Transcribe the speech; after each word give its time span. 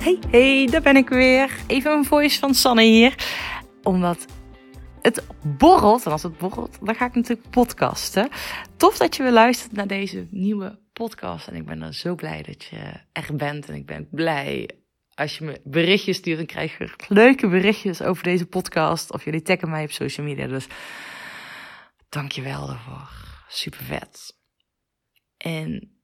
Hey, 0.00 0.18
hey, 0.30 0.66
daar 0.70 0.82
ben 0.82 0.96
ik 0.96 1.08
weer. 1.08 1.56
Even 1.66 1.92
een 1.92 2.04
voice 2.04 2.38
van 2.38 2.54
Sanne 2.54 2.82
hier. 2.82 3.14
Omdat 3.82 4.26
het 5.02 5.24
borrelt. 5.58 6.04
En 6.04 6.12
als 6.12 6.22
het 6.22 6.38
borrelt, 6.38 6.78
dan 6.82 6.94
ga 6.94 7.06
ik 7.06 7.14
natuurlijk 7.14 7.50
podcasten. 7.50 8.28
Tof 8.76 8.96
dat 8.96 9.16
je 9.16 9.22
weer 9.22 9.32
luistert 9.32 9.72
naar 9.72 9.86
deze 9.86 10.26
nieuwe 10.30 10.78
podcast. 10.92 11.48
En 11.48 11.54
ik 11.54 11.66
ben 11.66 11.82
er 11.82 11.94
zo 11.94 12.14
blij 12.14 12.42
dat 12.42 12.64
je 12.64 12.92
er 13.12 13.36
bent. 13.36 13.68
En 13.68 13.74
ik 13.74 13.86
ben 13.86 14.08
blij 14.10 14.70
als 15.14 15.38
je 15.38 15.44
me 15.44 15.60
berichtjes 15.64 16.16
stuurt. 16.16 16.36
Dan 16.36 16.46
krijg 16.46 16.78
je 16.78 16.90
leuke 17.08 17.48
berichtjes 17.48 18.02
over 18.02 18.22
deze 18.22 18.46
podcast. 18.46 19.12
Of 19.12 19.24
jullie 19.24 19.42
taggen 19.42 19.70
mij 19.70 19.84
op 19.84 19.90
social 19.90 20.26
media. 20.26 20.46
Dus 20.46 20.66
dank 22.08 22.32
je 22.32 22.42
wel 22.42 22.66
daarvoor. 22.66 23.10
Super 23.48 23.84
vet. 23.84 24.36
En 25.36 25.99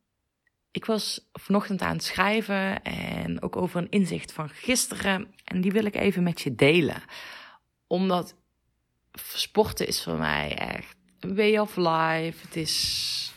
ik 0.76 0.84
was 0.84 1.28
vanochtend 1.32 1.80
aan 1.80 1.92
het 1.92 2.04
schrijven 2.04 2.82
en 2.82 3.42
ook 3.42 3.56
over 3.56 3.80
een 3.80 3.90
inzicht 3.90 4.32
van 4.32 4.48
gisteren. 4.48 5.34
En 5.44 5.60
die 5.60 5.72
wil 5.72 5.84
ik 5.84 5.94
even 5.94 6.22
met 6.22 6.40
je 6.40 6.54
delen. 6.54 7.02
Omdat 7.86 8.34
sporten 9.12 9.86
is 9.86 10.02
voor 10.02 10.16
mij 10.16 10.56
echt 10.56 10.96
een 11.20 11.36
way 11.36 11.58
of 11.58 11.76
life. 11.76 12.46
Het 12.46 12.56
is 12.56 13.32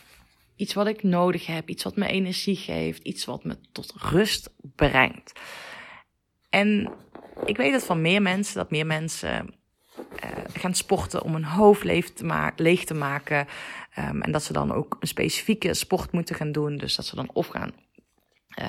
iets 0.56 0.74
wat 0.74 0.86
ik 0.86 1.02
nodig 1.02 1.46
heb, 1.46 1.68
iets 1.68 1.84
wat 1.84 1.96
me 1.96 2.06
energie 2.06 2.56
geeft, 2.56 3.02
iets 3.02 3.24
wat 3.24 3.44
me 3.44 3.56
tot 3.72 3.94
rust 3.96 4.50
brengt. 4.60 5.40
En 6.50 6.92
ik 7.44 7.56
weet 7.56 7.72
het 7.72 7.84
van 7.84 8.00
meer 8.00 8.22
mensen, 8.22 8.54
dat 8.54 8.70
meer 8.70 8.86
mensen 8.86 9.59
gaan 10.52 10.74
sporten 10.74 11.22
om 11.22 11.32
hun 11.32 11.44
hoofd 11.44 11.84
leeg 11.84 12.10
te, 12.10 12.52
leeg 12.56 12.84
te 12.84 12.94
maken. 12.94 13.46
Um, 13.98 14.22
en 14.22 14.32
dat 14.32 14.42
ze 14.42 14.52
dan 14.52 14.72
ook 14.72 14.96
een 15.00 15.08
specifieke 15.08 15.74
sport 15.74 16.12
moeten 16.12 16.34
gaan 16.34 16.52
doen. 16.52 16.76
Dus 16.76 16.96
dat 16.96 17.06
ze 17.06 17.16
dan 17.16 17.30
of 17.32 17.46
gaan 17.46 17.72
uh, 18.60 18.66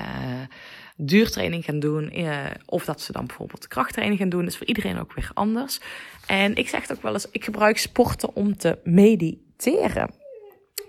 duurtraining 0.96 1.64
gaan 1.64 1.80
doen. 1.80 2.18
Uh, 2.18 2.44
of 2.66 2.84
dat 2.84 3.00
ze 3.00 3.12
dan 3.12 3.26
bijvoorbeeld 3.26 3.68
krachttraining 3.68 4.20
gaan 4.20 4.28
doen. 4.28 4.40
Dat 4.40 4.50
is 4.50 4.56
voor 4.56 4.66
iedereen 4.66 4.98
ook 4.98 5.12
weer 5.12 5.30
anders. 5.34 5.80
En 6.26 6.54
ik 6.54 6.68
zeg 6.68 6.80
het 6.80 6.96
ook 6.96 7.02
wel 7.02 7.12
eens, 7.12 7.30
ik 7.30 7.44
gebruik 7.44 7.78
sporten 7.78 8.36
om 8.36 8.56
te 8.56 8.78
mediteren. 8.84 10.10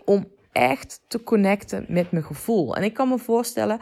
Om 0.05 0.31
echt 0.51 1.01
te 1.07 1.23
connecten 1.23 1.85
met 1.88 2.11
mijn 2.11 2.23
gevoel. 2.23 2.75
En 2.75 2.83
ik 2.83 2.93
kan 2.93 3.09
me 3.09 3.17
voorstellen 3.17 3.79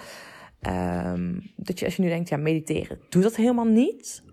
um, 0.67 1.51
dat 1.55 1.79
je 1.79 1.85
als 1.85 1.95
je 1.95 2.01
nu 2.01 2.07
denkt, 2.07 2.29
ja, 2.29 2.37
mediteren, 2.37 2.99
doe 3.09 3.21
dat 3.21 3.35
helemaal 3.35 3.65
niet. 3.65 4.23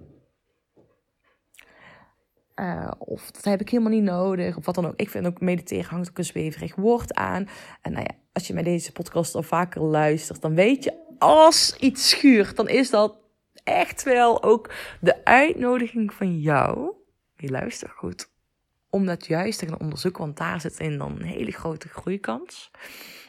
Uh, 2.61 2.91
of 2.98 3.31
dat 3.31 3.45
heb 3.45 3.61
ik 3.61 3.69
helemaal 3.69 3.92
niet 3.92 4.03
nodig, 4.03 4.56
of 4.56 4.64
wat 4.64 4.75
dan 4.75 4.87
ook. 4.87 4.97
Ik 4.97 5.11
vind 5.11 5.27
ook 5.27 5.41
mediteren 5.41 5.91
hangt 5.91 6.09
ook 6.09 6.19
een 6.19 6.25
zweverig 6.25 6.75
woord 6.75 7.14
aan. 7.14 7.48
En 7.83 7.92
nou 7.92 8.05
ja, 8.05 8.17
als 8.33 8.47
je 8.47 8.55
met 8.55 8.64
deze 8.64 8.92
podcast 8.92 9.34
al 9.34 9.42
vaker 9.42 9.81
luistert, 9.81 10.41
dan 10.41 10.55
weet 10.55 10.84
je, 10.84 10.95
als 11.19 11.77
iets 11.77 12.09
schuurt, 12.09 12.56
dan 12.56 12.69
is 12.69 12.91
dat 12.91 13.17
echt 13.64 14.03
wel 14.03 14.42
ook 14.42 14.70
de 15.01 15.25
uitnodiging 15.25 16.14
van 16.14 16.41
jou. 16.41 16.92
Je 17.36 17.51
luistert 17.51 17.91
goed. 17.91 18.31
Om 18.91 19.06
dat 19.06 19.27
juist 19.27 19.59
te 19.59 19.67
gaan 19.67 19.81
onderzoeken, 19.81 20.20
want 20.20 20.36
daar 20.36 20.61
zit 20.61 20.79
in 20.79 20.98
dan 20.98 21.12
een 21.12 21.27
hele 21.27 21.53
grote 21.53 21.89
groeikans. 21.89 22.70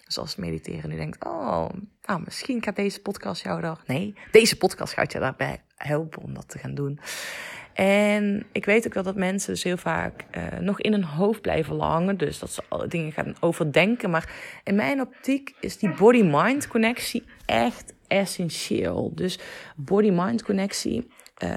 Dus 0.05 0.17
als 0.17 0.35
mediteren 0.35 0.89
nu 0.89 0.95
denkt, 0.95 1.25
oh, 1.25 1.69
nou, 2.01 2.21
misschien 2.25 2.63
gaat 2.63 2.75
deze 2.75 3.01
podcast 3.01 3.43
jou 3.43 3.61
daar... 3.61 3.83
Nee, 3.85 4.13
deze 4.31 4.57
podcast 4.57 4.93
gaat 4.93 5.11
je 5.11 5.19
daarbij 5.19 5.63
helpen 5.75 6.21
om 6.21 6.33
dat 6.33 6.49
te 6.49 6.57
gaan 6.57 6.75
doen. 6.75 6.99
En 7.79 8.45
ik 8.51 8.65
weet 8.65 8.85
ook 8.85 8.93
wel 8.93 9.03
dat 9.03 9.15
mensen 9.15 9.53
dus 9.53 9.63
heel 9.63 9.77
vaak 9.77 10.25
uh, 10.37 10.59
nog 10.59 10.81
in 10.81 10.91
hun 10.91 11.03
hoofd 11.03 11.41
blijven 11.41 11.79
hangen. 11.79 12.17
Dus 12.17 12.39
dat 12.39 12.51
ze 12.51 12.63
alle 12.67 12.87
dingen 12.87 13.11
gaan 13.11 13.35
overdenken. 13.39 14.09
Maar 14.09 14.33
in 14.63 14.75
mijn 14.75 15.01
optiek 15.01 15.55
is 15.59 15.77
die 15.77 15.93
body-mind 15.93 16.67
connectie 16.67 17.23
echt 17.45 17.93
essentieel. 18.07 19.11
Dus 19.15 19.39
body-mind 19.75 20.43
connectie. 20.43 21.07
Uh, 21.43 21.53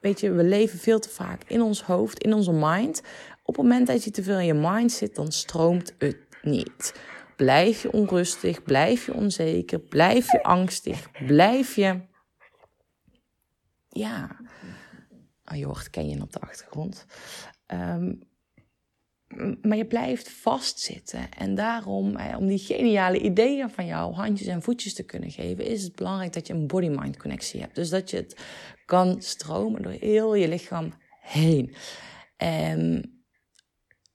weet 0.00 0.20
je, 0.20 0.32
we 0.32 0.44
leven 0.44 0.78
veel 0.78 0.98
te 0.98 1.08
vaak 1.08 1.42
in 1.46 1.62
ons 1.62 1.82
hoofd, 1.82 2.22
in 2.22 2.32
onze 2.32 2.52
mind. 2.52 3.02
Op 3.42 3.56
het 3.56 3.64
moment 3.64 3.86
dat 3.86 4.04
je 4.04 4.10
te 4.10 4.22
veel 4.22 4.38
in 4.38 4.46
je 4.46 4.54
mind 4.54 4.92
zit, 4.92 5.14
dan 5.14 5.32
stroomt 5.32 5.94
het 5.98 6.18
niet. 6.42 6.94
Blijf 7.36 7.82
je 7.82 7.92
onrustig, 7.92 8.62
blijf 8.62 9.06
je 9.06 9.14
onzeker, 9.14 9.78
blijf 9.80 10.32
je 10.32 10.42
angstig, 10.42 11.10
blijf 11.26 11.74
je. 11.74 12.00
Ja, 13.88 14.36
Oh, 15.50 15.56
je 15.56 15.66
hoort 15.66 15.90
Canyon 15.90 16.22
op 16.22 16.32
de 16.32 16.40
achtergrond. 16.40 17.06
Um, 17.66 18.28
maar 19.62 19.76
je 19.76 19.86
blijft 19.86 20.30
vastzitten. 20.30 21.32
En 21.38 21.54
daarom, 21.54 22.16
eh, 22.16 22.36
om 22.38 22.46
die 22.46 22.58
geniale 22.58 23.20
ideeën 23.20 23.70
van 23.70 23.86
jou 23.86 24.14
handjes 24.14 24.48
en 24.48 24.62
voetjes 24.62 24.94
te 24.94 25.02
kunnen 25.02 25.30
geven, 25.30 25.64
is 25.64 25.82
het 25.82 25.94
belangrijk 25.94 26.32
dat 26.32 26.46
je 26.46 26.52
een 26.52 26.66
body-mind 26.66 27.16
connectie 27.16 27.60
hebt. 27.60 27.74
Dus 27.74 27.90
dat 27.90 28.10
je 28.10 28.16
het 28.16 28.40
kan 28.84 29.22
stromen 29.22 29.82
door 29.82 29.92
heel 29.92 30.34
je 30.34 30.48
lichaam 30.48 30.92
heen. 31.20 31.74
En 32.36 33.04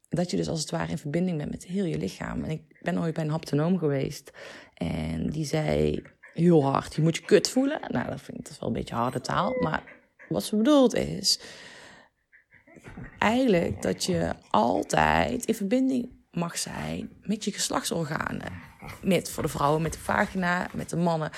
dat 0.10 0.32
je 0.32 0.38
dus 0.38 0.50
als 0.50 0.60
het 0.60 0.72
ware 0.72 0.92
in 0.92 0.98
verbinding 0.98 1.38
bent 1.38 1.52
met 1.52 1.66
heel 1.66 1.86
je 1.86 1.98
lichaam. 1.98 2.44
En 2.44 2.50
ik 2.50 2.80
ben 2.82 3.00
ooit 3.00 3.14
bij 3.14 3.24
een 3.24 3.30
haptonoom 3.30 3.78
geweest. 3.78 4.32
En 4.74 5.30
die 5.30 5.46
zei 5.46 6.02
heel 6.34 6.64
hard, 6.64 6.96
je 6.96 7.02
moet 7.02 7.16
je 7.16 7.26
kut 7.26 7.50
voelen. 7.50 7.80
Nou, 7.88 8.10
dat 8.10 8.22
vind 8.22 8.38
ik 8.38 8.48
dat 8.48 8.60
wel 8.60 8.70
een 8.70 8.76
beetje 8.76 8.96
harde 8.96 9.22
taal. 9.22 9.62
Maar 9.62 9.84
wat 10.30 10.44
ze 10.44 10.56
bedoelt 10.56 10.96
is 10.96 11.40
eigenlijk 13.18 13.82
dat 13.82 14.04
je 14.04 14.34
altijd 14.50 15.46
in 15.46 15.56
verbinding 15.56 16.10
mag 16.32 16.58
zijn 16.58 17.10
met 17.22 17.44
je 17.44 17.52
geslachtsorganen. 17.52 18.52
Met 19.02 19.30
voor 19.30 19.44
de 19.44 19.50
vrouwen 19.50 19.82
met 19.82 19.94
de 19.94 20.00
vagina, 20.00 20.68
met 20.74 20.90
de 20.90 20.98
mannen 20.98 21.32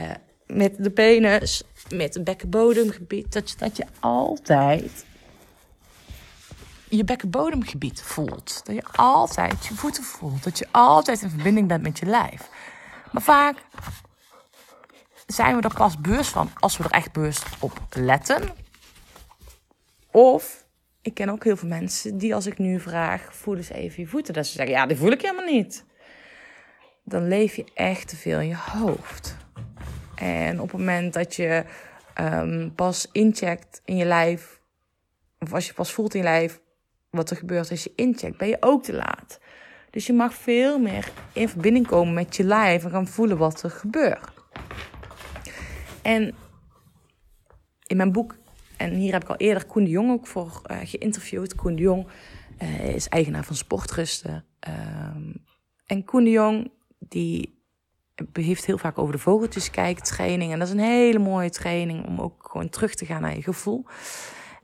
uh, 0.00 0.10
met 0.46 0.76
de 0.78 0.90
penis, 0.90 1.62
met 1.88 2.14
het 2.14 2.24
bekkenbodemgebied. 2.24 3.32
Dat 3.32 3.50
je, 3.50 3.56
dat 3.58 3.76
je 3.76 3.86
altijd 4.00 5.04
je 6.88 7.04
bekkenbodemgebied 7.04 8.02
voelt. 8.02 8.60
Dat 8.64 8.74
je 8.74 8.84
altijd 8.92 9.66
je 9.66 9.74
voeten 9.74 10.04
voelt. 10.04 10.44
Dat 10.44 10.58
je 10.58 10.66
altijd 10.70 11.22
in 11.22 11.30
verbinding 11.30 11.68
bent 11.68 11.82
met 11.82 11.98
je 11.98 12.06
lijf. 12.06 12.48
Maar 13.12 13.22
vaak 13.22 13.56
zijn 15.26 15.56
we 15.56 15.62
er 15.62 15.74
pas 15.74 16.00
bewust 16.00 16.30
van 16.30 16.50
als 16.58 16.76
we 16.76 16.84
er 16.84 16.90
echt 16.90 17.12
bewust 17.12 17.46
op 17.58 17.80
letten. 17.90 18.42
Of 20.10 20.64
ik 21.02 21.14
ken 21.14 21.28
ook 21.28 21.44
heel 21.44 21.56
veel 21.56 21.68
mensen 21.68 22.18
die 22.18 22.34
als 22.34 22.46
ik 22.46 22.58
nu 22.58 22.80
vraag, 22.80 23.34
voel 23.34 23.56
eens 23.56 23.70
even 23.70 24.02
je 24.02 24.08
voeten. 24.08 24.34
Dat 24.34 24.46
ze 24.46 24.52
zeggen, 24.52 24.74
ja, 24.74 24.86
die 24.86 24.96
voel 24.96 25.10
ik 25.10 25.22
helemaal 25.22 25.52
niet. 25.52 25.84
Dan 27.04 27.28
leef 27.28 27.54
je 27.54 27.64
echt 27.74 28.08
te 28.08 28.16
veel 28.16 28.40
in 28.40 28.48
je 28.48 28.56
hoofd. 28.56 29.36
En 30.14 30.60
op 30.60 30.70
het 30.70 30.78
moment 30.78 31.12
dat 31.12 31.34
je 31.34 31.64
um, 32.20 32.74
pas 32.74 33.08
incheckt 33.12 33.80
in 33.84 33.96
je 33.96 34.04
lijf, 34.04 34.60
of 35.38 35.52
als 35.52 35.66
je 35.66 35.74
pas 35.74 35.92
voelt 35.92 36.14
in 36.14 36.20
je 36.20 36.26
lijf 36.26 36.60
wat 37.10 37.30
er 37.30 37.36
gebeurt 37.36 37.70
als 37.70 37.84
je 37.84 37.92
incheckt, 37.96 38.38
ben 38.38 38.48
je 38.48 38.56
ook 38.60 38.82
te 38.82 38.92
laat. 38.92 39.40
Dus 39.90 40.06
je 40.06 40.12
mag 40.12 40.34
veel 40.34 40.78
meer 40.78 41.12
in 41.32 41.48
verbinding 41.48 41.86
komen 41.86 42.14
met 42.14 42.36
je 42.36 42.44
lijf 42.44 42.84
en 42.84 42.90
gaan 42.90 43.06
voelen 43.06 43.38
wat 43.38 43.62
er 43.62 43.70
gebeurt. 43.70 44.30
En 46.02 46.34
in 47.86 47.96
mijn 47.96 48.12
boek, 48.12 48.36
en 48.76 48.94
hier 48.94 49.12
heb 49.12 49.22
ik 49.22 49.28
al 49.28 49.36
eerder 49.36 49.66
Koen 49.66 49.84
de 49.84 49.90
Jong 49.90 50.10
ook 50.10 50.26
voor 50.26 50.62
uh, 50.70 50.78
geïnterviewd. 50.82 51.54
Koen 51.54 51.76
de 51.76 51.82
Jong 51.82 52.06
uh, 52.62 52.94
is 52.94 53.08
eigenaar 53.08 53.44
van 53.44 53.56
Sportrusten. 53.56 54.44
Um, 54.68 55.44
en 55.86 56.04
Koen 56.04 56.24
de 56.24 56.30
Jong, 56.30 56.70
die 56.98 57.60
heeft 58.32 58.66
heel 58.66 58.78
vaak 58.78 58.98
over 58.98 59.12
de 59.12 59.20
vogeltjeskijktraining. 59.20 60.52
En 60.52 60.58
dat 60.58 60.68
is 60.68 60.74
een 60.74 60.80
hele 60.80 61.18
mooie 61.18 61.50
training 61.50 62.06
om 62.06 62.20
ook 62.20 62.48
gewoon 62.50 62.68
terug 62.68 62.94
te 62.94 63.06
gaan 63.06 63.22
naar 63.22 63.34
je 63.34 63.42
gevoel. 63.42 63.86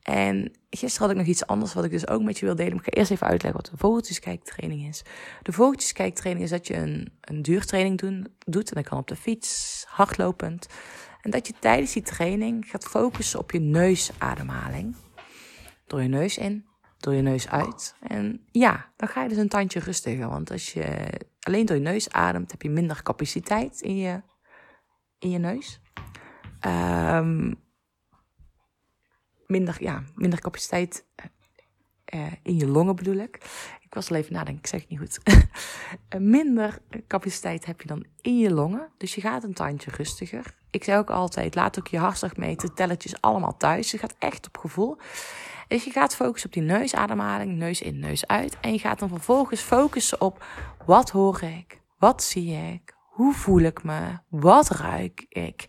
En 0.03 0.53
gisteren 0.71 1.07
had 1.07 1.11
ik 1.11 1.17
nog 1.17 1.27
iets 1.27 1.47
anders 1.47 1.75
wat 1.75 1.85
ik 1.85 1.91
dus 1.91 2.09
ook 2.09 2.23
met 2.23 2.39
je 2.39 2.47
wil 2.47 2.55
delen. 2.55 2.77
ik 2.77 2.85
ga 2.85 2.91
eerst 2.91 3.11
even 3.11 3.27
uitleggen 3.27 3.61
wat 3.63 3.71
de 3.71 3.77
vogeltjeskijktraining 3.77 4.89
is. 4.89 5.03
De 5.43 5.53
vogeltjeskijktraining 5.53 6.45
is 6.45 6.51
dat 6.51 6.67
je 6.67 6.75
een, 6.75 7.13
een 7.21 7.43
duurtraining 7.43 7.99
doen, 7.99 8.27
doet. 8.39 8.69
En 8.69 8.75
dat 8.75 8.89
kan 8.89 8.99
op 8.99 9.09
de 9.09 9.17
fiets, 9.17 9.85
hardlopend. 9.89 10.67
Dat 11.31 11.47
je 11.47 11.55
tijdens 11.59 11.93
die 11.93 12.03
training 12.03 12.67
gaat 12.69 12.85
focussen 12.85 13.39
op 13.39 13.51
je 13.51 13.61
neusademhaling. 13.61 14.97
Door 15.87 16.03
je 16.03 16.09
neus 16.09 16.39
in, 16.39 16.67
door 16.99 17.15
je 17.15 17.23
neus 17.23 17.49
uit. 17.49 17.95
En 18.01 18.47
ja, 18.51 18.93
dan 18.97 19.09
ga 19.09 19.23
je 19.23 19.29
dus 19.29 19.39
een 19.39 19.49
tandje 19.49 19.81
rustiger. 19.81 20.29
Want 20.29 20.51
als 20.51 20.73
je 20.73 21.09
alleen 21.41 21.67
door 21.67 21.77
je 21.77 21.83
neus 21.83 22.11
ademt, 22.11 22.51
heb 22.51 22.63
je 22.63 22.71
minder 22.71 23.03
capaciteit 23.03 23.81
in 23.81 23.97
je, 23.97 24.23
in 25.19 25.31
je 25.31 25.39
neus. 25.39 25.81
Um, 26.67 27.55
minder, 29.47 29.77
ja, 29.81 30.03
minder 30.15 30.41
capaciteit 30.41 31.07
uh, 32.15 32.27
in 32.43 32.57
je 32.57 32.67
longen 32.67 32.97
bedoel 32.97 33.17
ik. 33.17 33.39
Ik 33.81 33.95
was 33.95 34.11
al 34.11 34.17
even 34.17 34.33
nadenken, 34.33 34.63
ik 34.63 34.67
zeg 34.67 34.81
het 34.81 34.91
niet 34.91 34.99
goed. 34.99 35.19
minder 36.23 36.79
capaciteit 37.07 37.67
heb 37.67 37.81
je 37.81 37.89
dan 37.89 38.05
in 38.21 38.39
je 38.39 38.51
longen. 38.51 38.89
Dus 38.97 39.15
je 39.15 39.21
gaat 39.21 39.45
een 39.45 39.55
tandje 39.55 39.91
rustiger. 39.97 40.55
Ik 40.71 40.85
zei 40.85 40.99
ook 40.99 41.11
altijd, 41.11 41.55
laat 41.55 41.79
ook 41.79 41.87
je 41.87 41.99
hartslag 41.99 42.37
meten, 42.37 42.75
telletjes 42.75 43.21
allemaal 43.21 43.57
thuis. 43.57 43.91
Je 43.91 43.99
gaat 43.99 44.15
echt 44.19 44.47
op 44.47 44.57
gevoel. 44.57 44.97
Dus 45.69 45.85
je 45.85 45.91
gaat 45.91 46.15
focussen 46.15 46.49
op 46.49 46.55
die 46.55 46.63
neusademhaling, 46.63 47.57
neus 47.57 47.81
in, 47.81 47.99
neus 47.99 48.27
uit. 48.27 48.57
En 48.61 48.73
je 48.73 48.79
gaat 48.79 48.99
dan 48.99 49.09
vervolgens 49.09 49.61
focussen 49.61 50.21
op 50.21 50.45
wat 50.87 51.11
hoor 51.11 51.43
ik, 51.43 51.81
wat 51.99 52.23
zie 52.23 52.73
ik, 52.73 52.97
Hoe 53.09 53.35
voel 53.35 53.61
ik 53.61 53.83
me? 53.83 54.19
Wat 54.29 54.69
ruik 54.69 55.27
ik? 55.29 55.65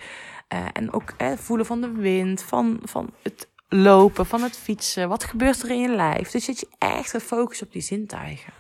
Uh, 0.54 0.66
en 0.74 0.94
ook 0.94 1.14
eh, 1.18 1.32
voelen 1.32 1.66
van 1.66 1.82
de 1.82 1.92
wind, 1.92 2.42
van, 2.44 2.80
van 2.84 3.10
het 3.24 3.50
lopen, 3.70 4.26
van 4.26 4.42
het 4.42 4.58
fietsen. 4.58 5.10
Wat 5.10 5.24
gebeurt 5.24 5.64
er 5.64 5.70
in 5.70 5.80
je 5.80 5.90
lijf? 5.90 6.32
Dus 6.32 6.46
zit 6.46 6.60
je 6.60 6.68
echt 6.78 7.12
te 7.12 7.20
focussen 7.20 7.68
op 7.68 7.74
die 7.74 7.82
zintuigen. 7.82 8.54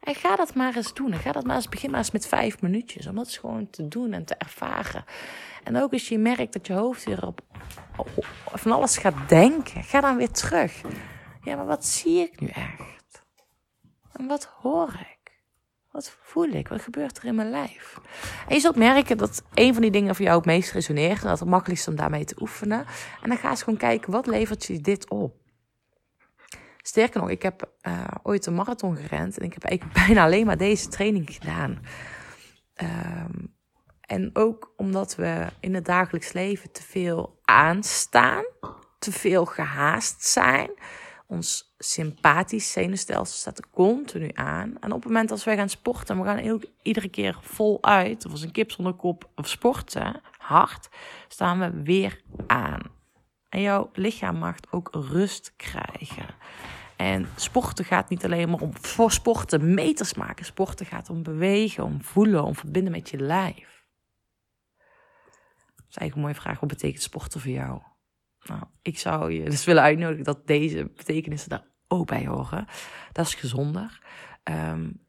En 0.00 0.14
ga 0.14 0.36
dat 0.36 0.54
maar 0.54 0.76
eens 0.76 0.94
doen. 0.94 1.12
En 1.12 1.18
ga 1.18 1.32
dat 1.32 1.44
maar 1.44 1.56
eens, 1.56 1.68
begin 1.68 1.90
maar 1.90 1.98
eens 1.98 2.10
met 2.10 2.26
vijf 2.26 2.60
minuutjes. 2.60 3.06
Om 3.06 3.14
dat 3.14 3.30
gewoon 3.30 3.70
te 3.70 3.88
doen 3.88 4.12
en 4.12 4.24
te 4.24 4.34
ervaren. 4.34 5.04
En 5.64 5.82
ook 5.82 5.92
als 5.92 6.08
je 6.08 6.18
merkt 6.18 6.52
dat 6.52 6.66
je 6.66 6.72
hoofd 6.72 7.04
weer 7.04 7.26
op 7.26 7.40
van 8.54 8.72
alles 8.72 8.96
gaat 8.96 9.28
denken. 9.28 9.84
Ga 9.84 10.00
dan 10.00 10.16
weer 10.16 10.30
terug. 10.30 10.80
Ja, 11.42 11.56
maar 11.56 11.66
wat 11.66 11.86
zie 11.86 12.18
ik 12.18 12.40
nu 12.40 12.48
echt? 12.48 13.22
En 14.12 14.26
wat 14.26 14.44
hoor 14.44 14.88
ik? 14.88 15.21
Wat 15.92 16.16
voel 16.22 16.48
ik? 16.48 16.68
Wat 16.68 16.82
gebeurt 16.82 17.18
er 17.18 17.24
in 17.24 17.34
mijn 17.34 17.50
lijf? 17.50 18.00
En 18.48 18.54
je 18.54 18.60
zult 18.60 18.76
merken 18.76 19.18
dat 19.18 19.42
een 19.54 19.72
van 19.72 19.82
die 19.82 19.90
dingen 19.90 20.14
voor 20.14 20.24
jou 20.24 20.36
het 20.36 20.46
meest 20.46 20.72
resoneert. 20.72 21.22
En 21.22 21.28
dat 21.28 21.38
het 21.38 21.48
makkelijkst 21.48 21.88
om 21.88 21.96
daarmee 21.96 22.24
te 22.24 22.36
oefenen. 22.40 22.86
En 23.22 23.28
dan 23.28 23.38
ga 23.38 23.50
eens 23.50 23.62
gewoon 23.62 23.78
kijken, 23.78 24.12
wat 24.12 24.26
levert 24.26 24.64
je 24.64 24.80
dit 24.80 25.10
op? 25.10 25.34
Sterker 26.82 27.20
nog, 27.20 27.30
ik 27.30 27.42
heb 27.42 27.72
uh, 27.82 28.04
ooit 28.22 28.46
een 28.46 28.54
marathon 28.54 28.96
gerend. 28.96 29.38
En 29.38 29.44
ik 29.44 29.52
heb 29.52 29.64
eigenlijk 29.64 29.98
bijna 30.06 30.24
alleen 30.24 30.46
maar 30.46 30.56
deze 30.56 30.88
training 30.88 31.30
gedaan. 31.30 31.80
Um, 32.82 33.54
en 34.00 34.30
ook 34.32 34.72
omdat 34.76 35.14
we 35.14 35.46
in 35.60 35.74
het 35.74 35.84
dagelijks 35.84 36.32
leven 36.32 36.72
te 36.72 36.82
veel 36.82 37.40
aanstaan. 37.44 38.44
Te 38.98 39.12
veel 39.12 39.44
gehaast 39.44 40.24
zijn 40.24 40.70
ons 41.32 41.74
sympathisch 41.78 42.72
zenuwstelsel 42.72 43.36
staat 43.36 43.58
er 43.58 43.64
continu 43.70 44.30
aan. 44.34 44.76
En 44.80 44.92
op 44.92 45.02
het 45.02 45.04
moment 45.04 45.30
als 45.30 45.44
wij 45.44 45.56
gaan 45.56 45.68
sporten, 45.68 46.18
we 46.18 46.24
gaan 46.24 46.62
iedere 46.82 47.08
keer 47.08 47.38
voluit, 47.40 48.26
of 48.26 48.32
als 48.32 48.42
een 48.42 48.50
kip 48.52 48.70
zonder 48.70 48.92
kop, 48.92 49.30
of 49.34 49.48
sporten, 49.48 50.20
hard, 50.38 50.88
staan 51.28 51.58
we 51.58 51.82
weer 51.82 52.20
aan. 52.46 52.80
En 53.48 53.60
jouw 53.60 53.90
lichaam 53.92 54.36
mag 54.36 54.56
ook 54.70 54.88
rust 54.92 55.52
krijgen. 55.56 56.26
En 56.96 57.28
sporten 57.36 57.84
gaat 57.84 58.08
niet 58.08 58.24
alleen 58.24 58.50
maar 58.50 58.60
om 58.60 58.76
voor 58.76 59.12
sporten 59.12 59.74
meters 59.74 60.14
maken. 60.14 60.44
Sporten 60.44 60.86
gaat 60.86 61.10
om 61.10 61.22
bewegen, 61.22 61.84
om 61.84 62.02
voelen, 62.02 62.44
om 62.44 62.54
verbinden 62.54 62.92
met 62.92 63.10
je 63.10 63.18
lijf. 63.18 63.86
Dat 65.76 65.86
is 65.88 65.96
eigenlijk 65.96 66.14
een 66.14 66.20
mooie 66.20 66.34
vraag. 66.34 66.60
Wat 66.60 66.68
betekent 66.68 67.02
sporten 67.02 67.40
voor 67.40 67.50
jou? 67.50 67.80
Nou, 68.44 68.62
ik 68.82 68.98
zou 68.98 69.32
je 69.32 69.44
dus 69.44 69.64
willen 69.64 69.82
uitnodigen 69.82 70.24
dat 70.24 70.46
deze 70.46 70.90
betekenissen 70.96 71.50
daar 71.50 71.64
ook 71.88 72.06
bij 72.06 72.26
horen. 72.26 72.66
Dat 73.12 73.26
is 73.26 73.34
gezonder. 73.34 74.00
Um, 74.44 75.00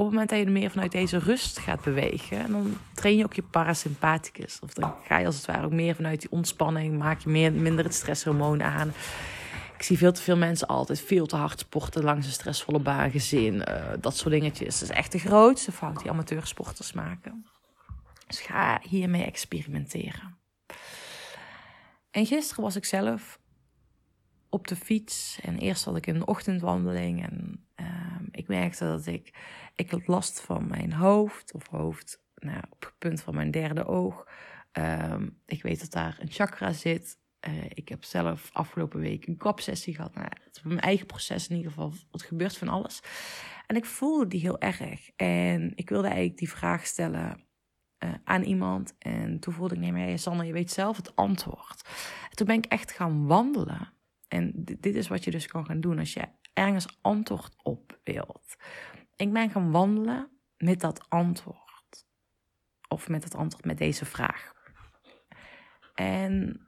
op 0.00 0.06
het 0.06 0.14
moment 0.14 0.30
dat 0.30 0.38
je 0.38 0.44
er 0.44 0.60
meer 0.60 0.70
vanuit 0.70 0.92
deze 0.92 1.18
rust 1.18 1.58
gaat 1.58 1.82
bewegen, 1.82 2.52
dan 2.52 2.76
train 2.94 3.16
je 3.16 3.24
ook 3.24 3.34
je 3.34 3.42
parasympathicus. 3.42 4.58
Of 4.60 4.74
dan 4.74 4.94
ga 5.04 5.18
je 5.18 5.26
als 5.26 5.36
het 5.36 5.46
ware 5.46 5.64
ook 5.64 5.72
meer 5.72 5.94
vanuit 5.94 6.20
die 6.20 6.30
ontspanning, 6.30 6.98
maak 6.98 7.20
je 7.20 7.50
minder 7.50 7.84
het 7.84 7.94
stresshormoon 7.94 8.62
aan. 8.62 8.92
Ik 9.76 9.82
zie 9.82 9.98
veel 9.98 10.12
te 10.12 10.22
veel 10.22 10.36
mensen 10.36 10.66
altijd 10.66 11.00
veel 11.00 11.26
te 11.26 11.36
hard 11.36 11.58
sporten 11.58 12.04
langs 12.04 12.26
een 12.26 12.32
stressvolle 12.32 12.78
baan, 12.78 13.10
gezin, 13.10 13.54
uh, 13.54 13.84
dat 14.00 14.16
soort 14.16 14.30
dingetjes. 14.30 14.78
Dat 14.78 14.90
is 14.90 14.96
echt 14.96 15.12
de 15.12 15.18
grootste 15.18 15.72
fout 15.72 16.02
die 16.02 16.10
amateursporters 16.10 16.92
maken. 16.92 17.46
Dus 18.26 18.40
ga 18.40 18.80
hiermee 18.82 19.24
experimenteren. 19.24 20.39
En 22.10 22.26
gisteren 22.26 22.62
was 22.62 22.76
ik 22.76 22.84
zelf 22.84 23.40
op 24.48 24.68
de 24.68 24.76
fiets. 24.76 25.38
En 25.42 25.58
eerst 25.58 25.84
had 25.84 25.96
ik 25.96 26.06
een 26.06 26.26
ochtendwandeling. 26.26 27.22
En 27.22 27.66
uh, 27.80 28.20
ik 28.30 28.48
merkte 28.48 28.84
dat 28.84 29.06
ik, 29.06 29.34
ik 29.74 29.90
had 29.90 30.06
last 30.06 30.40
van 30.40 30.68
mijn 30.68 30.92
hoofd. 30.92 31.52
Of 31.52 31.66
hoofd 31.66 32.22
nou, 32.34 32.62
op 32.70 32.82
het 32.84 32.98
punt 32.98 33.20
van 33.20 33.34
mijn 33.34 33.50
derde 33.50 33.86
oog. 33.86 34.26
Uh, 34.78 35.16
ik 35.46 35.62
weet 35.62 35.80
dat 35.80 35.90
daar 35.90 36.16
een 36.20 36.30
chakra 36.30 36.72
zit. 36.72 37.18
Uh, 37.48 37.64
ik 37.68 37.88
heb 37.88 38.04
zelf 38.04 38.50
afgelopen 38.52 39.00
week 39.00 39.26
een 39.26 39.36
kopsessie 39.36 39.94
gehad. 39.94 40.14
Nou, 40.14 40.28
het 40.44 40.56
is 40.56 40.62
mijn 40.62 40.80
eigen 40.80 41.06
proces 41.06 41.48
in 41.48 41.56
ieder 41.56 41.70
geval. 41.70 41.92
Het 42.10 42.22
gebeurt 42.22 42.56
van 42.56 42.68
alles. 42.68 43.00
En 43.66 43.76
ik 43.76 43.84
voelde 43.84 44.26
die 44.26 44.40
heel 44.40 44.60
erg. 44.60 45.10
En 45.16 45.72
ik 45.74 45.88
wilde 45.88 46.06
eigenlijk 46.06 46.38
die 46.38 46.50
vraag 46.50 46.86
stellen 46.86 47.44
uh, 48.04 48.10
aan 48.24 48.42
iemand. 48.42 48.94
En 48.98 49.38
toen 49.38 49.54
voelde 49.54 49.74
ik, 49.74 49.80
nee 49.80 49.92
maar 49.92 50.18
Sanne, 50.18 50.44
je 50.44 50.52
weet 50.52 50.70
zelf 50.70 50.96
het 50.96 51.16
antwoord. 51.16 51.88
En 52.30 52.36
toen 52.36 52.46
ben 52.46 52.56
ik 52.56 52.66
echt 52.66 52.92
gaan 52.92 53.26
wandelen. 53.26 53.92
En 54.28 54.52
dit, 54.54 54.82
dit 54.82 54.94
is 54.94 55.08
wat 55.08 55.24
je 55.24 55.30
dus 55.30 55.46
kan 55.46 55.66
gaan 55.66 55.80
doen 55.80 55.98
als 55.98 56.12
je 56.12 56.28
ergens 56.54 56.98
antwoord 57.00 57.56
op 57.62 57.98
wilt. 58.04 58.56
Ik 59.16 59.32
ben 59.32 59.50
gaan 59.50 59.70
wandelen 59.70 60.30
met 60.56 60.80
dat 60.80 61.08
antwoord. 61.08 61.58
Of 62.88 63.08
met 63.08 63.24
het 63.24 63.34
antwoord 63.34 63.64
met 63.64 63.78
deze 63.78 64.04
vraag. 64.04 64.52
En 65.94 66.60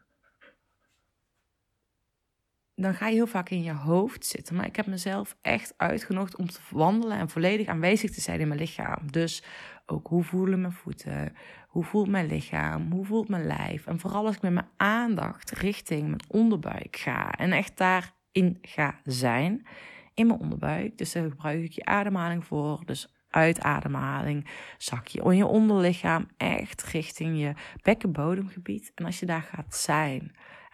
dan 2.82 2.94
ga 2.94 3.08
je 3.08 3.14
heel 3.14 3.26
vaak 3.26 3.50
in 3.50 3.62
je 3.62 3.72
hoofd 3.72 4.26
zitten. 4.26 4.56
Maar 4.56 4.66
ik 4.66 4.76
heb 4.76 4.86
mezelf 4.86 5.36
echt 5.40 5.74
uitgenodigd 5.76 6.36
om 6.36 6.46
te 6.46 6.60
wandelen 6.70 7.18
en 7.18 7.28
volledig 7.28 7.66
aanwezig 7.66 8.10
te 8.10 8.20
zijn 8.20 8.40
in 8.40 8.48
mijn 8.48 8.60
lichaam. 8.60 9.10
Dus 9.10 9.44
ook 9.86 10.06
hoe 10.06 10.24
voelen 10.24 10.60
mijn 10.60 10.72
voeten? 10.72 11.32
Hoe 11.68 11.84
voelt 11.84 12.08
mijn 12.08 12.26
lichaam? 12.26 12.92
Hoe 12.92 13.04
voelt 13.04 13.28
mijn 13.28 13.46
lijf? 13.46 13.86
En 13.86 13.98
vooral 13.98 14.26
als 14.26 14.36
ik 14.36 14.42
met 14.42 14.52
mijn 14.52 14.68
aandacht 14.76 15.50
richting 15.50 16.02
mijn 16.02 16.24
onderbuik 16.28 16.96
ga 16.96 17.30
en 17.30 17.52
echt 17.52 17.76
daarin 17.76 18.58
ga 18.62 19.00
zijn, 19.04 19.66
in 20.14 20.26
mijn 20.26 20.40
onderbuik. 20.40 20.98
Dus 20.98 21.12
daar 21.12 21.30
gebruik 21.30 21.62
ik 21.62 21.72
je 21.72 21.84
ademhaling 21.84 22.44
voor. 22.44 22.82
Dus 22.84 23.14
uitademhaling, 23.30 24.48
zak 24.78 25.06
je 25.06 25.22
in 25.22 25.36
je 25.36 25.46
onderlichaam 25.46 26.28
echt 26.36 26.82
richting 26.82 27.40
je 27.40 27.52
bekkenbodemgebied. 27.82 28.92
En 28.94 29.04
als 29.04 29.20
je 29.20 29.26
daar 29.26 29.42
gaat 29.42 29.76
zijn 29.76 30.20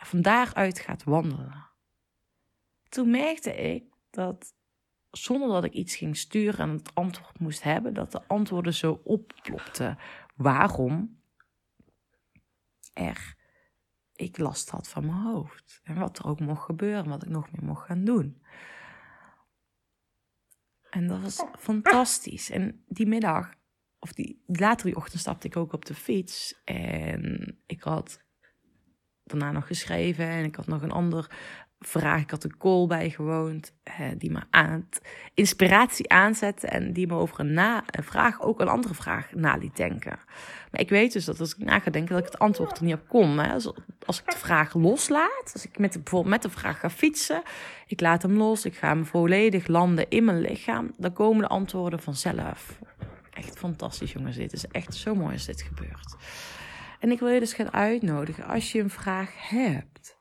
en 0.01 0.07
van 0.07 0.23
daaruit 0.23 0.79
gaat 0.79 1.05
wandelen. 1.05 1.68
Toen 2.89 3.11
merkte 3.11 3.55
ik 3.55 3.85
dat 4.11 4.55
zonder 5.11 5.49
dat 5.49 5.65
ik 5.65 5.73
iets 5.73 5.97
ging 5.97 6.17
sturen 6.17 6.59
en 6.59 6.77
het 6.77 6.95
antwoord 6.95 7.39
moest 7.39 7.63
hebben, 7.63 7.95
dat 7.95 8.13
de 8.13 8.23
antwoorden 8.27 8.75
zo 8.75 9.01
opplopten. 9.05 9.99
Waarom 10.37 11.21
er 12.93 13.37
ik 14.19 14.39
last 14.39 14.71
had 14.71 14.89
van 14.89 15.07
mijn 15.07 15.19
hoofd. 15.19 15.81
En 15.83 15.95
wat 15.95 16.19
er 16.19 16.27
ook 16.27 16.41
mocht 16.41 16.65
gebeuren, 16.65 17.09
wat 17.09 17.23
ik 17.23 17.29
nog 17.29 17.53
meer 17.53 17.65
mocht 17.65 17.87
gaan 17.87 18.05
doen. 18.05 18.43
En 20.91 21.07
dat 21.07 21.21
was 21.21 21.45
fantastisch. 21.59 22.51
En 22.51 22.85
die 22.89 23.07
middag, 23.07 23.55
of 23.99 24.13
die, 24.13 24.43
later 24.47 24.87
die 24.87 24.97
ochtend, 24.97 25.21
stapte 25.21 25.47
ik 25.47 25.57
ook 25.57 25.73
op 25.73 25.85
de 25.85 25.95
fiets. 25.95 26.61
En 26.65 27.59
ik 27.67 27.83
had 27.83 28.25
daarna 29.25 29.53
nog 29.53 29.67
geschreven. 29.67 30.27
En 30.27 30.45
ik 30.45 30.55
had 30.55 30.67
nog 30.67 30.83
een 30.83 30.91
ander 30.91 31.37
vraag. 31.81 32.21
Ik 32.21 32.31
had 32.31 32.45
een 32.45 32.57
call 32.57 32.87
bijgewoond 32.87 33.73
die 34.19 34.31
me 34.31 34.41
aan 34.51 34.89
inspiratie 35.35 36.09
aanzette 36.09 36.67
en 36.67 36.93
die 36.93 37.07
me 37.07 37.15
over 37.15 37.41
een, 37.41 37.83
vraag 38.03 38.41
ook 38.41 38.61
een 38.61 38.69
andere 38.69 38.95
vraag 38.95 39.33
na 39.35 39.57
liet 39.57 39.77
denken. 39.77 40.19
Maar 40.71 40.81
ik 40.81 40.89
weet 40.89 41.13
dus 41.13 41.25
dat 41.25 41.41
als 41.41 41.55
ik 41.55 41.65
na 41.65 41.81
ga 41.81 41.91
denken 41.91 42.15
dat 42.15 42.25
ik 42.25 42.33
het 42.33 42.41
antwoord 42.41 42.79
er 42.79 42.85
niet 42.85 42.95
op 42.95 43.09
kom. 43.09 43.39
Hè. 43.39 43.53
Als, 43.53 43.73
als 44.07 44.19
ik 44.19 44.31
de 44.31 44.39
vraag 44.39 44.75
loslaat, 44.75 45.51
als 45.53 45.65
ik 45.65 45.79
met 45.79 45.93
bijvoorbeeld 45.93 46.33
met 46.33 46.43
de 46.43 46.51
vraag 46.51 46.81
ga 46.81 46.91
fietsen, 46.91 47.43
ik 47.87 48.01
laat 48.01 48.23
hem 48.23 48.37
los, 48.37 48.65
ik 48.65 48.77
ga 48.77 48.89
hem 48.89 49.07
volledig 49.07 49.67
landen 49.67 50.09
in 50.09 50.25
mijn 50.25 50.41
lichaam, 50.41 50.93
dan 50.97 51.13
komen 51.13 51.43
de 51.43 51.49
antwoorden 51.49 52.01
vanzelf. 52.01 52.79
Echt 53.31 53.59
fantastisch 53.59 54.13
jongens, 54.13 54.37
dit 54.37 54.53
is 54.53 54.67
echt 54.67 54.95
zo 54.95 55.15
mooi 55.15 55.33
als 55.33 55.47
dit 55.47 55.63
gebeurt. 55.63 56.17
En 56.99 57.11
ik 57.11 57.19
wil 57.19 57.29
je 57.29 57.41
dus 57.41 57.53
gaan 57.53 57.73
uitnodigen 57.73 58.45
als 58.45 58.73
je 58.73 58.81
een 58.81 58.91
vraag 58.91 59.49
hebt 59.49 60.18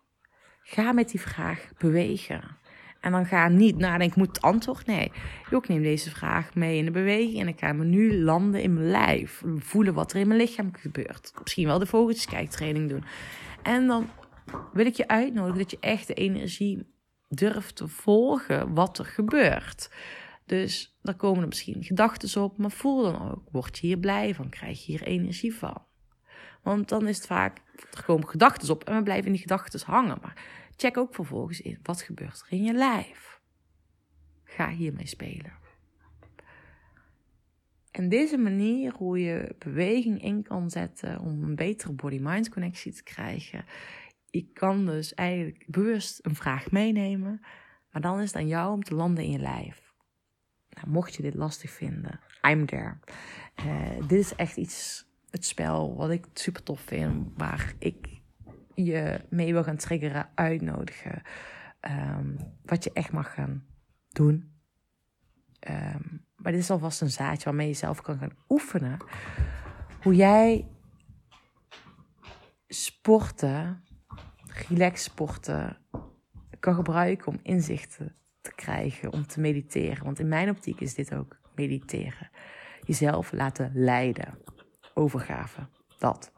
Ga 0.69 0.91
met 0.91 1.09
die 1.09 1.21
vraag 1.21 1.71
bewegen. 1.77 2.57
En 2.99 3.11
dan 3.11 3.25
ga 3.25 3.47
niet 3.47 3.77
nadenken, 3.77 4.19
moet 4.19 4.27
het 4.27 4.41
antwoord? 4.41 4.85
Nee, 4.85 5.11
ik 5.49 5.67
neem 5.67 5.81
deze 5.81 6.09
vraag 6.09 6.55
mee 6.55 6.77
in 6.77 6.85
de 6.85 6.91
beweging 6.91 7.39
en 7.39 7.47
ik 7.47 7.59
ga 7.59 7.73
me 7.73 7.83
nu 7.83 8.19
landen 8.19 8.61
in 8.61 8.73
mijn 8.73 8.89
lijf. 8.89 9.43
Voelen 9.57 9.93
wat 9.93 10.13
er 10.13 10.19
in 10.19 10.27
mijn 10.27 10.39
lichaam 10.39 10.69
gebeurt. 10.73 11.33
Misschien 11.41 11.67
wel 11.67 11.79
de 11.79 11.85
vogeltjeskijktraining 11.85 12.89
doen. 12.89 13.03
En 13.63 13.87
dan 13.87 14.09
wil 14.73 14.85
ik 14.85 14.95
je 14.95 15.07
uitnodigen 15.07 15.57
dat 15.57 15.71
je 15.71 15.77
echt 15.79 16.07
de 16.07 16.13
energie 16.13 16.85
durft 17.29 17.75
te 17.75 17.87
volgen 17.87 18.73
wat 18.73 18.99
er 18.99 19.05
gebeurt. 19.05 19.91
Dus 20.45 20.97
daar 21.01 21.15
komen 21.15 21.41
er 21.41 21.47
misschien 21.47 21.83
gedachten 21.83 22.43
op, 22.43 22.57
maar 22.57 22.71
voel 22.71 23.03
dan 23.03 23.31
ook. 23.31 23.43
Word 23.51 23.77
je 23.77 23.87
hier 23.87 23.97
blij 23.97 24.35
van? 24.35 24.49
Krijg 24.49 24.85
je 24.85 24.91
hier 24.91 25.03
energie 25.03 25.55
van? 25.55 25.86
Want 26.61 26.89
dan 26.89 27.07
is 27.07 27.17
het 27.17 27.27
vaak, 27.27 27.61
er 27.93 28.03
komen 28.03 28.27
gedachten 28.27 28.69
op 28.69 28.83
en 28.83 28.95
we 28.95 29.03
blijven 29.03 29.25
in 29.25 29.31
die 29.31 29.41
gedachten 29.41 29.81
hangen. 29.85 30.17
Maar 30.21 30.43
check 30.75 30.97
ook 30.97 31.15
vervolgens 31.15 31.61
in, 31.61 31.79
wat 31.83 32.01
gebeurt 32.01 32.39
er 32.39 32.57
in 32.57 32.63
je 32.63 32.73
lijf? 32.73 33.39
Ga 34.43 34.69
hiermee 34.69 35.07
spelen. 35.07 35.65
En 37.91 38.09
deze 38.09 38.37
manier 38.37 38.93
hoe 38.93 39.19
je 39.19 39.55
beweging 39.59 40.23
in 40.23 40.43
kan 40.43 40.69
zetten 40.69 41.19
om 41.19 41.43
een 41.43 41.55
betere 41.55 41.93
body-mind 41.93 42.49
connectie 42.49 42.93
te 42.93 43.03
krijgen. 43.03 43.65
Je 44.29 44.51
kan 44.53 44.85
dus 44.85 45.13
eigenlijk 45.13 45.63
bewust 45.67 46.19
een 46.25 46.35
vraag 46.35 46.71
meenemen, 46.71 47.41
maar 47.91 48.01
dan 48.01 48.19
is 48.19 48.27
het 48.27 48.35
aan 48.35 48.47
jou 48.47 48.73
om 48.73 48.83
te 48.83 48.95
landen 48.95 49.23
in 49.23 49.31
je 49.31 49.39
lijf. 49.39 49.93
Nou, 50.69 50.89
mocht 50.89 51.15
je 51.15 51.21
dit 51.21 51.33
lastig 51.33 51.71
vinden, 51.71 52.19
I'm 52.47 52.65
there. 52.65 52.97
dit 54.07 54.19
is 54.19 54.35
echt 54.35 54.57
iets, 54.57 55.06
het 55.37 55.45
spel 55.45 55.95
wat 55.95 56.09
ik 56.09 56.25
super 56.33 56.63
tof 56.63 56.79
vind, 56.79 57.27
waar 57.35 57.73
ik 57.79 58.21
je 58.73 59.21
mee 59.29 59.53
wil 59.53 59.63
gaan 59.63 59.77
triggeren, 59.77 60.29
uitnodigen. 60.35 61.21
Ehm, 61.79 62.35
wat 62.65 62.83
je 62.83 62.91
echt 62.93 63.11
mag 63.11 63.33
gaan 63.33 63.65
doen. 64.09 64.51
Ehm, 65.59 66.03
maar 66.35 66.51
dit 66.51 66.61
is 66.61 66.69
alvast 66.69 67.01
een 67.01 67.09
zaadje 67.09 67.43
waarmee 67.43 67.67
je 67.67 67.73
zelf 67.73 68.01
kan 68.01 68.17
gaan 68.17 68.37
oefenen. 68.49 68.97
Hoe 70.01 70.15
jij 70.15 70.67
sporten, 72.67 73.83
relax 74.67 75.03
sporten, 75.03 75.77
kan 76.59 76.75
gebruiken 76.75 77.27
om 77.27 77.39
inzichten 77.43 78.15
te 78.41 78.51
krijgen, 78.55 79.13
om 79.13 79.27
te 79.27 79.39
mediteren. 79.39 80.03
Want 80.03 80.19
in 80.19 80.27
mijn 80.27 80.49
optiek 80.49 80.79
is 80.79 80.93
dit 80.93 81.13
ook 81.13 81.39
mediteren. 81.55 82.29
Jezelf 82.81 83.31
laten 83.31 83.71
leiden. 83.73 84.37
Overgave. 84.97 85.67
Dat. 85.97 86.31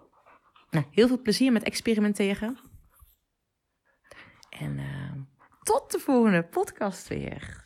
Nou, 0.70 0.86
heel 0.92 1.08
veel 1.08 1.22
plezier 1.22 1.52
met 1.52 1.64
experimenteren. 1.64 2.58
En 4.50 4.78
uh, 4.78 5.12
tot 5.64 5.92
de 5.92 6.00
volgende 6.00 6.44
podcast 6.44 7.08
weer. 7.08 7.64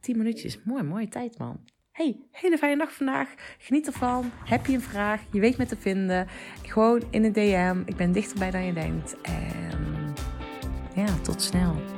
10 0.00 0.16
minuutjes. 0.16 0.62
Mooi, 0.64 0.82
mooie 0.82 1.08
tijd, 1.08 1.38
man. 1.38 1.64
Hey, 1.90 2.26
hele 2.30 2.58
fijne 2.58 2.76
dag 2.76 2.92
vandaag. 2.92 3.34
Geniet 3.58 3.86
ervan. 3.86 4.30
Heb 4.44 4.66
je 4.66 4.72
een 4.72 4.80
vraag? 4.80 5.22
Je 5.30 5.40
weet 5.40 5.56
me 5.56 5.66
te 5.66 5.76
vinden. 5.76 6.28
Gewoon 6.62 7.02
in 7.10 7.24
een 7.24 7.32
DM. 7.32 7.82
Ik 7.84 7.96
ben 7.96 8.12
dichterbij 8.12 8.50
dan 8.50 8.64
je 8.64 8.72
denkt. 8.72 9.20
En 9.20 10.14
ja, 10.94 11.20
tot 11.22 11.42
snel. 11.42 11.97